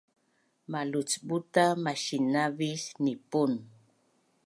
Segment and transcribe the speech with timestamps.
[0.71, 3.51] malucbuta masinavis nipun